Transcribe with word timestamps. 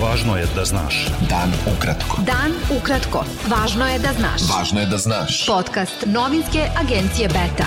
Važno 0.00 0.36
je 0.36 0.46
da 0.56 0.62
znaš. 0.64 1.06
Dan 1.28 1.50
ukratko. 1.76 2.22
Dan 2.24 2.54
ukratko. 2.76 3.24
Važno 3.52 3.84
je 3.86 3.98
da 3.98 4.12
znaš. 4.16 4.46
Važno 4.48 4.80
je 4.80 4.86
da 4.86 4.98
znaš. 4.98 5.46
Podcast 5.46 6.06
novinske 6.06 6.62
agencije 6.80 7.28
Beta. 7.28 7.66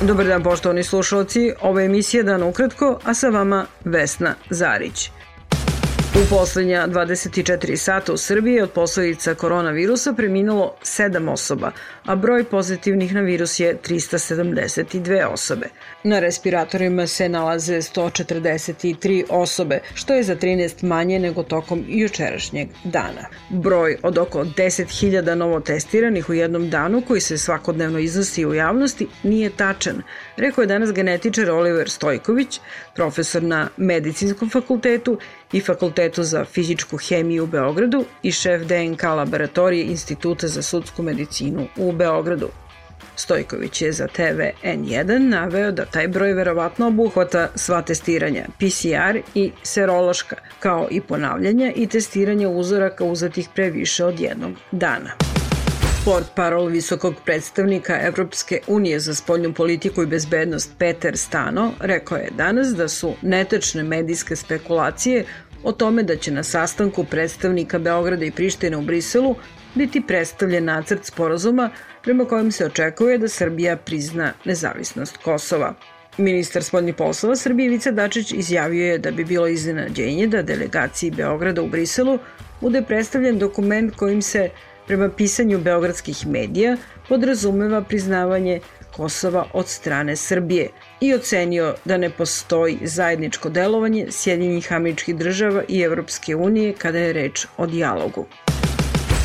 Dobar 0.00 0.26
dan 0.26 0.42
poštovani 0.42 0.84
slušalci, 0.84 1.52
ovo 1.60 1.80
je 1.80 1.86
emisija 1.86 2.22
Dan 2.22 2.42
ukratko, 2.42 2.98
a 3.04 3.14
sa 3.14 3.28
vama 3.28 3.64
Vesna 3.84 4.34
Zarić. 4.50 5.10
U 6.14 6.24
poslednja 6.30 6.88
24 6.88 7.76
sata 7.76 8.12
u 8.12 8.16
Srbiji 8.16 8.60
od 8.60 8.70
posledica 8.70 9.34
koronavirusa 9.34 10.12
preminulo 10.12 10.74
7 10.82 11.30
osoba, 11.30 11.70
a 12.04 12.16
broj 12.16 12.44
pozitivnih 12.44 13.14
na 13.14 13.20
virus 13.20 13.60
je 13.60 13.78
372 13.88 15.26
osobe. 15.26 15.66
Na 16.04 16.20
respiratorima 16.20 17.06
se 17.06 17.28
nalaze 17.28 17.76
143 17.76 19.24
osobe, 19.28 19.80
što 19.94 20.14
je 20.14 20.22
za 20.22 20.36
13 20.36 20.84
manje 20.84 21.18
nego 21.18 21.42
tokom 21.42 21.84
jučerašnjeg 21.88 22.68
dana. 22.84 23.26
Broj 23.48 23.96
od 24.02 24.18
oko 24.18 24.44
10.000 24.44 25.34
novo 25.34 25.60
testiranih 25.60 26.28
u 26.28 26.34
jednom 26.34 26.70
danu 26.70 27.02
koji 27.08 27.20
se 27.20 27.38
svakodnevno 27.38 27.98
iznosi 27.98 28.46
u 28.46 28.54
javnosti 28.54 29.06
nije 29.22 29.50
tačan, 29.50 30.02
rekao 30.36 30.62
je 30.62 30.66
danas 30.66 30.92
genetičar 30.92 31.50
Oliver 31.50 31.90
Stojković, 31.90 32.60
profesor 32.94 33.42
na 33.42 33.68
Medicinskom 33.76 34.50
fakultetu 34.50 35.18
i 35.52 35.60
Fakultetu 35.60 36.22
za 36.22 36.44
fizičku 36.44 36.96
hemiju 36.96 37.44
u 37.44 37.46
Beogradu 37.46 38.04
i 38.22 38.32
šef 38.32 38.62
DNK 38.62 39.02
laboratorije 39.02 39.84
Instituta 39.84 40.48
za 40.48 40.62
sudsku 40.62 41.02
medicinu 41.02 41.66
u 41.76 41.92
Beogradu. 41.92 42.48
Stojković 43.16 43.82
je 43.82 43.92
za 43.92 44.06
TV 44.06 44.40
N1 44.64 45.18
naveo 45.18 45.72
da 45.72 45.84
taj 45.84 46.08
broj 46.08 46.32
verovatno 46.32 46.86
obuhvata 46.86 47.48
sva 47.54 47.82
testiranja 47.82 48.46
PCR 48.58 49.18
i 49.34 49.50
serološka, 49.62 50.36
kao 50.60 50.88
i 50.90 51.00
ponavljanja 51.00 51.72
i 51.76 51.86
testiranja 51.86 52.48
uzoraka 52.48 53.04
uzatih 53.04 53.48
pre 53.54 53.70
više 53.70 54.04
od 54.04 54.20
jednog 54.20 54.52
dana. 54.70 55.31
Port 56.04 56.34
parol 56.34 56.66
visokog 56.66 57.14
predstavnika 57.24 57.98
Evropske 58.02 58.60
unije 58.66 59.00
za 59.00 59.14
spoljnu 59.14 59.52
politiku 59.54 60.02
i 60.02 60.06
bezbednost 60.06 60.72
Peter 60.78 61.18
Stano 61.18 61.72
rekao 61.80 62.18
je 62.18 62.30
danas 62.36 62.68
da 62.68 62.88
su 62.88 63.14
netečne 63.22 63.82
medijske 63.82 64.36
spekulacije 64.36 65.24
o 65.62 65.72
tome 65.72 66.02
da 66.02 66.16
će 66.16 66.32
na 66.32 66.42
sastanku 66.42 67.04
predstavnika 67.04 67.78
Beograda 67.78 68.24
i 68.24 68.30
Prištine 68.30 68.76
u 68.76 68.82
Briselu 68.82 69.36
biti 69.74 70.02
predstavljen 70.06 70.64
nacrt 70.64 71.04
sporazuma 71.04 71.70
prema 72.02 72.24
kojem 72.24 72.52
se 72.52 72.66
očekuje 72.66 73.18
da 73.18 73.28
Srbija 73.28 73.76
prizna 73.76 74.32
nezavisnost 74.44 75.16
Kosova. 75.16 75.74
Ministar 76.18 76.62
spoljnih 76.62 76.94
poslova 76.94 77.36
Srbije 77.36 77.66
Ivica 77.66 77.90
Dačić 77.90 78.32
izjavio 78.32 78.86
je 78.86 78.98
da 78.98 79.10
bi 79.10 79.24
bilo 79.24 79.46
iznenađenje 79.46 80.26
da 80.26 80.42
delegaciji 80.42 81.10
Beograda 81.10 81.62
u 81.62 81.68
Briselu 81.68 82.18
bude 82.60 82.82
predstavljen 82.82 83.38
dokument 83.38 83.94
kojim 83.96 84.22
se, 84.22 84.50
prema 84.86 85.08
pisanju 85.08 85.58
beogradskih 85.58 86.26
medija, 86.26 86.76
podrazumeva 87.08 87.82
priznavanje 87.82 88.60
Kosova 88.96 89.46
od 89.52 89.68
strane 89.68 90.16
Srbije 90.16 90.68
i 91.00 91.14
ocenio 91.14 91.74
da 91.84 91.96
ne 91.96 92.10
postoji 92.10 92.78
zajedničko 92.82 93.48
delovanje 93.48 94.06
Sjedinjenih 94.10 94.72
američkih 94.72 95.16
država 95.16 95.62
i 95.68 95.80
Evropske 95.80 96.36
unije 96.36 96.74
kada 96.78 96.98
je 96.98 97.12
reč 97.12 97.46
o 97.56 97.66
dijalogu. 97.66 98.26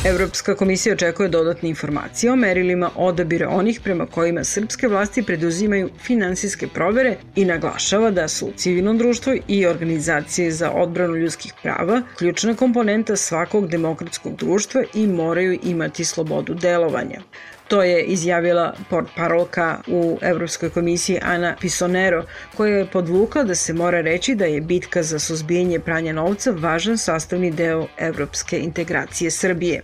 Evropska 0.04 0.54
komisija 0.54 0.92
očekuje 0.92 1.28
dodatne 1.28 1.68
informacije 1.68 2.32
o 2.32 2.36
merilima 2.36 2.90
odabira 2.96 3.48
onih 3.48 3.80
prema 3.80 4.06
kojima 4.06 4.44
srpske 4.44 4.88
vlasti 4.88 5.22
preduzimaju 5.22 5.90
finansijske 6.02 6.66
provere 6.68 7.16
i 7.34 7.44
naglašava 7.44 8.10
da 8.10 8.28
su 8.28 8.52
civilno 8.56 8.94
društvo 8.94 9.34
i 9.48 9.66
organizacije 9.66 10.50
za 10.50 10.70
odbranu 10.70 11.16
ljudskih 11.16 11.52
prava 11.62 12.02
ključna 12.18 12.54
komponenta 12.54 13.16
svakog 13.16 13.68
demokratskog 13.68 14.36
društva 14.36 14.82
i 14.94 15.06
moraju 15.06 15.58
imati 15.62 16.04
slobodu 16.04 16.54
delovanja. 16.54 17.20
To 17.68 17.82
je 17.82 18.02
izjavila 18.02 18.74
parolka 19.16 19.80
u 19.86 20.18
Evropskoj 20.22 20.70
komisiji 20.70 21.18
Ana 21.22 21.56
Pisonero, 21.60 22.24
koja 22.56 22.76
je 22.76 22.86
podvukla 22.86 23.44
da 23.44 23.54
se 23.54 23.72
mora 23.72 24.00
reći 24.00 24.34
da 24.34 24.44
je 24.44 24.60
bitka 24.60 25.02
za 25.02 25.18
suzbijanje 25.18 25.80
pranja 25.80 26.12
novca 26.12 26.50
važan 26.52 26.98
sastavni 26.98 27.50
deo 27.50 27.86
evropske 27.98 28.58
integracije 28.58 29.30
Srbije. 29.30 29.80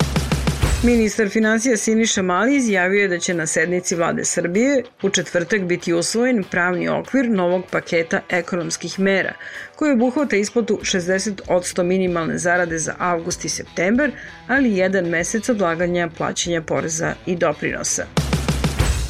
Ministar 0.85 1.29
financija 1.29 1.77
Siniša 1.77 2.23
Mali 2.23 2.57
izjavio 2.57 3.03
je 3.03 3.09
da 3.09 3.19
će 3.19 3.35
na 3.35 3.47
sednici 3.47 3.95
vlade 3.95 4.25
Srbije 4.25 4.83
u 5.03 5.11
četvrtak 5.11 5.63
biti 5.63 5.93
usvojen 5.93 6.45
pravni 6.51 6.89
okvir 6.89 7.31
novog 7.31 7.65
paketa 7.71 8.21
ekonomskih 8.31 9.01
mera, 9.01 9.33
koji 9.77 9.93
obuhvata 9.93 10.37
isplatu 10.37 10.79
60% 10.83 11.83
minimalne 11.83 12.39
zarade 12.39 12.79
za 12.79 12.95
avgust 12.99 13.45
i 13.45 13.49
septembar, 13.49 14.11
ali 14.49 14.77
jedan 14.77 15.05
mesec 15.05 15.49
odlaganja 15.49 16.09
plaćanja 16.17 16.63
poreza 16.63 17.15
i 17.27 17.37
doprinosa. 17.37 18.24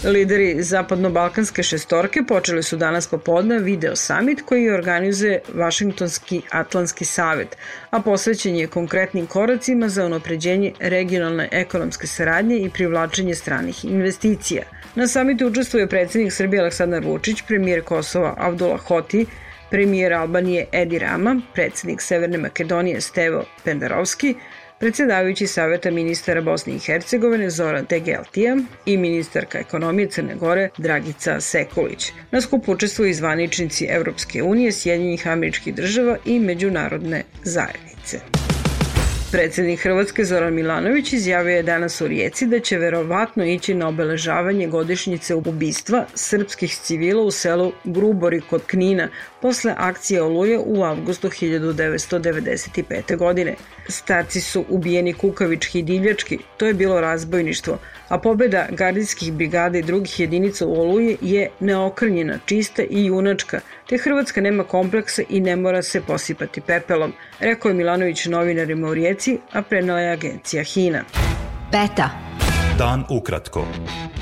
Lideri 0.05 0.63
zapadno-balkanske 0.63 1.63
šestorke 1.63 2.23
počeli 2.29 2.63
su 2.63 2.77
danas 2.77 3.07
popodne 3.07 3.59
video 3.59 3.97
summit 3.97 4.43
koji 4.43 4.71
organizuje 4.71 5.41
Vašingtonski 5.55 6.43
Atlantski 6.51 7.05
savet, 7.05 7.57
a 7.91 8.01
posvećen 8.01 8.57
je 8.57 8.67
konkretnim 8.67 9.27
koracima 9.27 9.89
za 9.89 10.07
unapređenje 10.07 10.73
regionalne 10.81 11.49
ekonomske 11.53 12.07
saradnje 12.07 12.59
i 12.59 12.71
privlačenje 12.71 13.35
stranih 13.35 13.85
investicija. 13.85 14.63
Na 14.95 15.09
samitu 15.09 15.47
učestvuje 15.47 15.89
predsednik 15.89 16.33
Srbije 16.33 16.61
Aleksandar 16.61 17.05
Vučić, 17.05 17.43
premijer 17.49 17.83
Kosova 17.83 18.35
Abdullah 18.39 18.81
Hoti, 18.81 19.27
premijer 19.71 20.13
Albanije 20.13 20.67
Edi 20.73 20.99
Rama, 20.99 21.41
predsednik 21.55 22.01
Severne 22.01 22.39
Makedonije 22.39 23.01
Stevo 23.01 23.45
Pendarovski, 23.65 24.35
predsedavajući 24.85 25.47
Saveta 25.47 25.91
ministara 25.91 26.41
Bosne 26.41 26.75
i 26.75 26.79
Hercegovine 26.79 27.51
Zoran 27.51 27.87
Tegeltija 27.87 28.57
i 28.87 28.97
ministarka 28.97 29.59
ekonomije 29.59 30.09
Crne 30.09 30.35
Gore 30.35 30.69
Dragica 30.79 31.41
Sekulić. 31.41 32.13
Na 32.31 32.41
skupu 32.41 32.73
učestvuju 32.73 33.11
izvaničnici 33.11 33.87
Evropske 33.91 34.43
unije, 34.43 34.73
Sjedinjenih 34.73 35.29
američkih 35.29 35.75
država 35.75 36.17
i 36.25 36.39
međunarodne 36.39 37.23
zajednice. 37.43 38.44
Predsednik 39.35 39.81
Hrvatske 39.81 40.25
Zoran 40.25 40.55
Milanović 40.55 41.13
izjavio 41.13 41.57
je 41.57 41.63
danas 41.63 42.01
u 42.01 42.07
Rijeci 42.09 42.47
da 42.47 42.61
će 42.61 42.79
verovatno 42.79 43.45
ići 43.45 43.75
na 43.75 43.89
obeležavanje 43.89 44.67
godišnjice 44.67 45.35
ubistva 45.35 46.07
srpskih 46.15 46.77
civila 46.77 47.23
u 47.23 47.31
selu 47.31 47.73
Grubori 47.85 48.41
kod 48.41 48.63
Knina 48.67 49.09
posle 49.43 49.75
akcije 49.79 50.23
Oluje 50.23 50.59
u 50.59 50.85
avgustu 50.85 51.29
1995. 51.29 53.17
godine. 53.17 53.55
Starci 53.89 54.41
su 54.41 54.65
ubijeni 54.69 55.13
kukavički 55.13 55.79
i 55.79 55.83
divljački, 55.83 56.39
to 56.57 56.67
je 56.67 56.75
bilo 56.75 57.01
razbojništvo, 57.01 57.79
a 58.09 58.19
pobeda 58.19 58.67
gardijskih 58.71 59.33
brigada 59.33 59.79
i 59.79 59.83
drugih 59.83 60.21
jedinica 60.21 60.67
u 60.67 60.81
Oluji 60.81 61.17
je 61.21 61.51
neokrnjena, 61.61 62.39
čista 62.47 62.83
i 62.83 63.05
junačka, 63.05 63.61
te 63.89 63.99
Hrvatska 63.99 64.41
nema 64.41 64.65
kompleksa 64.65 65.23
i 65.29 65.41
ne 65.41 65.57
mora 65.57 65.83
se 65.83 66.01
posipati 66.01 66.61
pepelom, 66.61 67.13
rekao 67.41 67.69
je 67.69 67.75
Milanović 67.75 68.27
novinarima 68.27 68.89
u 68.89 68.95
Rijeci, 68.95 69.24
a 69.53 69.63
prenala 69.63 70.01
je 70.01 70.13
agencija 70.13 70.63
Hina. 70.65 71.05
Beta. 71.73 72.11
Dan 72.79 73.05
ukratko. 73.11 73.67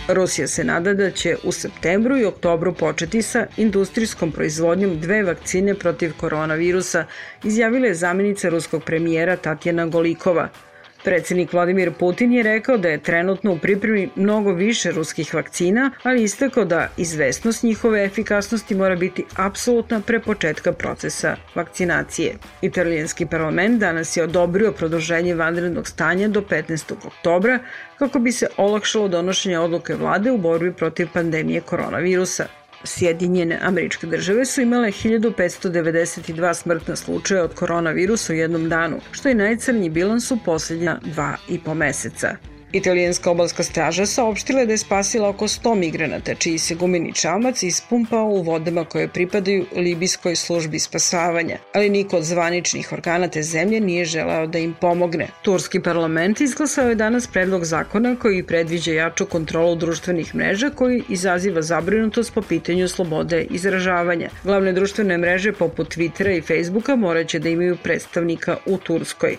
Rusija 0.08 0.48
se 0.48 0.64
nada 0.64 0.94
da 0.94 1.10
će 1.10 1.36
u 1.44 1.52
septembru 1.52 2.18
i 2.18 2.24
oktobru 2.24 2.74
početi 2.74 3.22
sa 3.22 3.46
industrijskom 3.56 4.32
proizvodnjom 4.32 5.00
dve 5.00 5.22
vakcine 5.22 5.74
protiv 5.74 6.12
koronavirusa, 6.16 7.06
izjavila 7.44 7.86
je 7.86 7.94
zamenica 7.94 8.48
ruskog 8.48 8.84
premijera 8.84 9.36
Tatjana 9.36 9.86
Golikova– 9.86 10.48
Predsednik 11.04 11.52
Vladimir 11.52 11.92
Putin 11.92 12.32
je 12.32 12.42
rekao 12.42 12.76
da 12.76 12.88
je 12.88 13.02
trenutno 13.02 13.52
u 13.52 13.58
pripremi 13.58 14.08
mnogo 14.16 14.52
više 14.52 14.90
ruskih 14.90 15.34
vakcina, 15.34 15.90
ali 16.02 16.22
istakao 16.22 16.64
da 16.64 16.88
izvesnost 16.96 17.62
njihove 17.62 18.04
efikasnosti 18.04 18.74
mora 18.74 18.96
biti 18.96 19.24
apsolutna 19.36 20.00
pre 20.00 20.20
početka 20.20 20.72
procesa 20.72 21.36
vakcinacije. 21.54 22.36
Italijanski 22.60 23.26
parlament 23.26 23.80
danas 23.80 24.16
je 24.16 24.22
odobrio 24.22 24.72
produženje 24.72 25.34
vanrednog 25.34 25.88
stanja 25.88 26.28
do 26.28 26.41
15. 26.41 26.92
oktobra 27.06 27.59
kako 27.98 28.18
bi 28.18 28.32
se 28.32 28.47
olakšalo 28.56 29.09
donošenje 29.09 29.59
odluke 29.59 29.94
vlade 29.94 30.30
u 30.30 30.38
borbi 30.38 30.72
protiv 30.72 31.09
pandemije 31.12 31.60
koronavirusa. 31.60 32.61
Sjedinjene 32.84 33.58
američke 33.62 34.06
države 34.06 34.44
su 34.44 34.60
imale 34.60 34.88
1592 34.88 36.54
smrtna 36.54 36.96
slučaja 36.96 37.44
od 37.44 37.54
koronavirusa 37.54 38.32
u 38.32 38.36
jednom 38.36 38.68
danu, 38.68 39.00
što 39.10 39.28
je 39.28 39.34
najcrnji 39.34 39.90
bilans 39.90 40.30
u 40.30 40.38
poslednja 40.44 40.98
dva 41.14 41.36
i 41.48 41.58
po 41.58 41.74
meseca. 41.74 42.52
Italijanska 42.72 43.30
obalska 43.30 43.63
straža 43.63 44.07
saopštila 44.07 44.60
je 44.60 44.66
da 44.66 44.72
je 44.72 44.78
spasila 44.78 45.28
oko 45.28 45.45
100 45.45 45.74
migranata, 45.74 46.34
čiji 46.34 46.59
se 46.59 46.74
gumeni 46.74 47.13
čamac 47.13 47.63
ispumpao 47.63 48.27
u 48.27 48.42
vodama 48.42 48.84
koje 48.84 49.09
pripadaju 49.09 49.66
libijskoj 49.77 50.36
službi 50.36 50.78
spasavanja, 50.78 51.59
ali 51.72 51.91
niko 51.91 52.16
od 52.16 52.24
zvaničnih 52.24 52.92
organa 52.92 53.28
te 53.28 53.42
zemlje 53.42 53.80
nije 53.80 54.04
želeo 54.04 54.47
da 54.47 54.59
im 54.59 54.74
pomogne. 54.80 55.28
Turski 55.42 55.80
parlament 55.80 56.41
izglasao 56.41 56.89
je 56.89 56.95
danas 56.95 57.27
predlog 57.27 57.65
zakona 57.65 58.16
koji 58.16 58.42
predviđa 58.42 58.92
jaču 58.92 59.27
kontrolu 59.27 59.75
društvenih 59.75 60.34
mreža 60.34 60.71
koji 60.71 61.03
izaziva 61.09 61.63
zabrinutost 61.63 62.34
po 62.34 62.42
pitanju 62.42 62.89
slobode 62.89 63.47
izražavanja. 63.51 64.30
Glavne 64.45 64.72
društvene 64.72 65.18
mreže 65.18 65.53
poput 65.53 65.97
Twittera 65.97 66.39
i 66.39 66.41
Facebooka 66.41 66.97
moraće 66.97 67.39
da 67.39 67.48
imaju 67.48 67.77
predstavnika 67.83 68.57
u 68.66 68.78
Turskoj. 68.78 69.36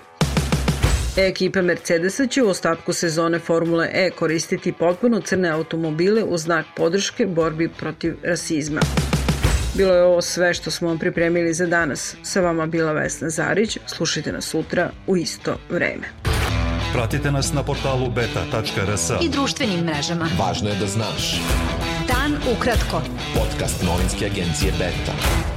Ekipa 1.17 1.61
Mercedesa 1.61 2.27
će 2.27 2.43
u 2.43 2.49
ostatku 2.49 2.93
sezone 2.93 3.39
Formule 3.39 3.89
E 3.93 4.09
koristiti 4.11 4.71
potpuno 4.71 5.21
crne 5.21 5.49
automobile 5.49 6.23
u 6.23 6.37
znak 6.37 6.65
podrške 6.75 7.25
borbi 7.25 7.69
protiv 7.69 8.15
rasizma. 8.23 8.81
Bilo 9.73 9.95
je 9.95 10.03
ovo 10.03 10.21
sve 10.21 10.53
što 10.53 10.71
smo 10.71 10.87
vam 10.87 10.99
pripremili 10.99 11.53
za 11.53 11.65
danas. 11.65 12.15
Sa 12.23 12.41
vama 12.41 12.65
bila 12.65 12.91
Vesna 12.91 13.29
Zarić. 13.29 13.77
Slušajte 13.85 14.31
nas 14.31 14.45
sutra 14.45 14.91
u 15.07 15.17
isto 15.17 15.57
vreme. 15.69 16.07
Pratite 16.93 17.31
nas 17.31 17.53
na 17.53 17.63
portalu 17.63 18.09
beta.rs 18.09 19.09
I 19.21 19.29
društvenim 19.29 19.79
mrežama. 19.79 20.27
Važno 20.39 20.69
je 20.69 20.75
da 20.75 20.87
znaš. 20.87 21.41
Dan 22.07 22.37
ukratko. 22.57 23.01
Podcast 23.33 23.83
novinske 23.83 24.25
agencije 24.25 24.71
Beta. 24.71 25.52